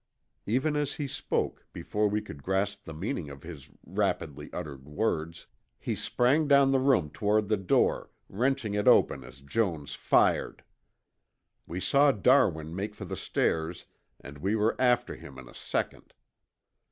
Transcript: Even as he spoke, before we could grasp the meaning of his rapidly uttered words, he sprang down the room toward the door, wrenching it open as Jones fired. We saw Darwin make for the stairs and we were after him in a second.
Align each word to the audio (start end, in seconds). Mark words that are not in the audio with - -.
Even 0.47 0.75
as 0.75 0.93
he 0.95 1.07
spoke, 1.07 1.67
before 1.71 2.07
we 2.07 2.21
could 2.23 2.41
grasp 2.41 2.85
the 2.85 2.91
meaning 2.95 3.29
of 3.29 3.43
his 3.43 3.69
rapidly 3.85 4.51
uttered 4.51 4.87
words, 4.87 5.45
he 5.77 5.93
sprang 5.93 6.47
down 6.47 6.71
the 6.71 6.79
room 6.79 7.11
toward 7.11 7.47
the 7.49 7.55
door, 7.55 8.09
wrenching 8.27 8.73
it 8.73 8.87
open 8.87 9.23
as 9.23 9.41
Jones 9.41 9.93
fired. 9.93 10.63
We 11.67 11.79
saw 11.79 12.11
Darwin 12.11 12.73
make 12.75 12.95
for 12.95 13.05
the 13.05 13.15
stairs 13.15 13.85
and 14.19 14.39
we 14.39 14.55
were 14.55 14.75
after 14.81 15.15
him 15.17 15.37
in 15.37 15.47
a 15.47 15.53
second. 15.53 16.15